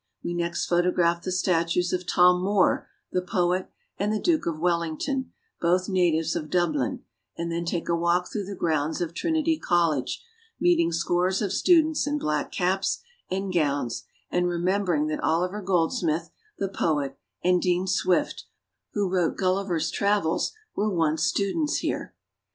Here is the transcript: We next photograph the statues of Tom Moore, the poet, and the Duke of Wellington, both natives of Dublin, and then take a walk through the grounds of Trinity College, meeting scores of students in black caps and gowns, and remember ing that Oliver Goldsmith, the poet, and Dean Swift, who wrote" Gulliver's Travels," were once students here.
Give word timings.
We 0.23 0.33
next 0.33 0.65
photograph 0.65 1.21
the 1.21 1.31
statues 1.31 1.93
of 1.93 2.07
Tom 2.07 2.41
Moore, 2.43 2.89
the 3.11 3.21
poet, 3.21 3.69
and 3.99 4.11
the 4.11 4.17
Duke 4.19 4.47
of 4.47 4.57
Wellington, 4.59 5.31
both 5.61 5.87
natives 5.87 6.35
of 6.35 6.49
Dublin, 6.49 7.03
and 7.37 7.51
then 7.51 7.65
take 7.65 7.87
a 7.87 7.95
walk 7.95 8.27
through 8.31 8.45
the 8.45 8.55
grounds 8.55 8.99
of 8.99 9.13
Trinity 9.13 9.59
College, 9.59 10.25
meeting 10.59 10.91
scores 10.91 11.39
of 11.39 11.53
students 11.53 12.07
in 12.07 12.17
black 12.17 12.51
caps 12.51 13.03
and 13.29 13.53
gowns, 13.53 14.05
and 14.31 14.47
remember 14.47 14.95
ing 14.95 15.05
that 15.05 15.21
Oliver 15.23 15.61
Goldsmith, 15.61 16.31
the 16.57 16.67
poet, 16.67 17.15
and 17.43 17.61
Dean 17.61 17.85
Swift, 17.85 18.45
who 18.93 19.07
wrote" 19.07 19.37
Gulliver's 19.37 19.91
Travels," 19.91 20.51
were 20.75 20.89
once 20.91 21.21
students 21.25 21.75
here. 21.77 22.15